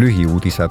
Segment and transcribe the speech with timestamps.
[0.00, 0.70] lühiuudised.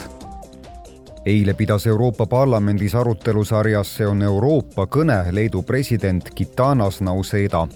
[1.25, 7.67] eile pidas Euroopa Parlamendis arutelusarjas See on Euroopa kõne Leedu president Gitanas Nauseda.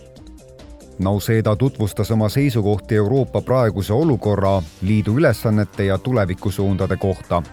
[1.00, 7.44] Nauseda tutvustas oma seisukohti Euroopa praeguse olukorra, liidu ülesannete ja tulevikusuundade kohta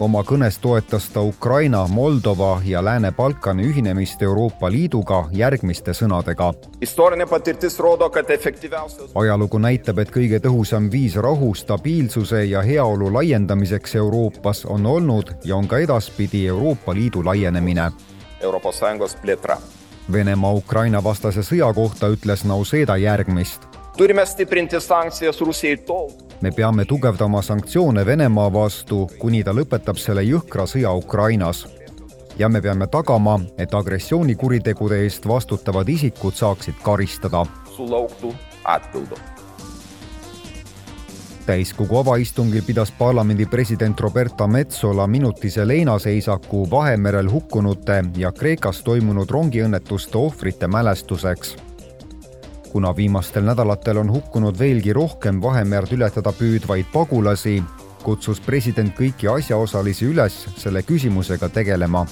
[0.00, 6.52] oma kõnes toetas ta Ukraina, Moldova ja Lääne-Balkani ühinemist Euroopa Liiduga järgmiste sõnadega.
[9.14, 15.56] ajalugu näitab, et kõige tõhusam viis rahu, stabiilsuse ja heaolu laiendamiseks Euroopas on olnud ja
[15.56, 17.90] on ka edaspidi Euroopa Liidu laienemine.
[20.12, 23.70] Venemaa Ukraina vastase sõja kohta ütles Nauseda järgmist
[24.00, 26.08] Turime stiprinti sankcijas Rusijai tol,
[26.40, 31.66] me peame tugevdama sanktsioone Venemaa vastu, kuni ta lõpetab selle jõhkra sõja Ukrainas.
[32.38, 37.46] ja me peame tagama, et agressioonikuritegude eest vastutavad isikud saaksid karistada.
[41.46, 50.18] täiskogu avaistungil pidas parlamendi president Roberta Metsola minutise leinaseisaku Vahemerel hukkunute ja Kreekas toimunud rongiõnnetuste
[50.18, 51.56] ohvrite mälestuseks
[52.72, 57.62] kuna viimastel nädalatel on hukkunud veelgi rohkem Vahemerd ületada püüdvaid pagulasi,
[58.02, 62.06] kutsus president kõiki asjaosalisi üles selle küsimusega tegelema.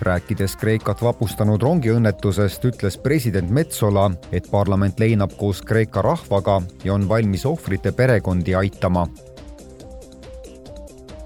[0.00, 7.08] rääkides Kreekat vapustanud rongiõnnetusest, ütles president Metsola, et parlament leinab koos Kreeka rahvaga ja on
[7.08, 9.08] valmis ohvrite perekondi aitama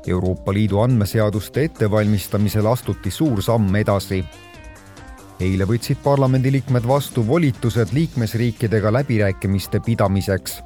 [0.07, 4.25] Euroopa Liidu andmeseaduste ettevalmistamisel astuti suur samm edasi
[5.43, 10.63] eile võtsid parlamendiliikmed vastu volitused liikmesriikidega läbirääkimiste pidamiseks.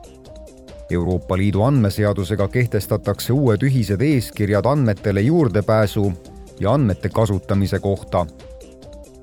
[0.91, 6.13] Euroopa Liidu andmeseadusega kehtestatakse uued ühised eeskirjad andmetele juurdepääsu
[6.61, 8.27] ja andmete kasutamise kohta.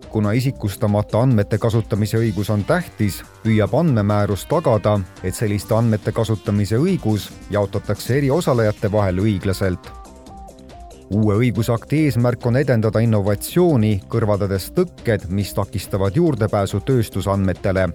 [0.09, 7.31] kuna isikustamata andmete kasutamise õigus on tähtis, püüab andmemäärus tagada, et selliste andmete kasutamise õigus
[7.49, 10.02] jaotatakse eri osalejate vahel õiglaselt
[11.13, 17.89] uue õigusakti eesmärk on edendada innovatsiooni, kõrvaldades tõkked, mis takistavad juurdepääsu tööstusandmetele.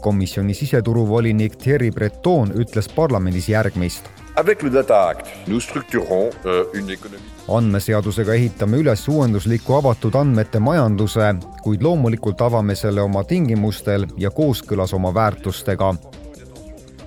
[0.00, 4.04] komisjoni siseturuvolinik Thierry Breton ütles parlamendis järgmist.
[4.36, 4.44] Euh,
[7.48, 14.94] andmeseadusega ehitame üles uuendusliku avatud andmete majanduse, kuid loomulikult avame selle oma tingimustel ja kooskõlas
[14.94, 15.94] oma väärtustega.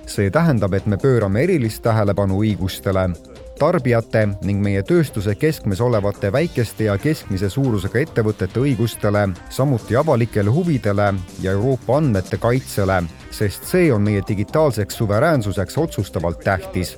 [0.06, 3.31] see tähendab, et me pöörame erilist tähelepanu õigustele
[3.62, 11.12] tarbijate ning meie tööstuse keskmes olevate väikeste ja keskmise suurusega ettevõtete õigustele, samuti avalikele huvidele
[11.44, 16.96] ja Euroopa andmete kaitsele, sest see on meie digitaalseks suveräänsuseks otsustavalt tähtis.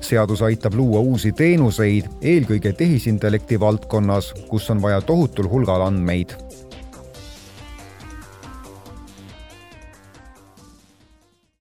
[0.00, 6.36] seadus aitab luua uusi teenuseid, eelkõige tehisintellekti valdkonnas, kus on vaja tohutul hulgal andmeid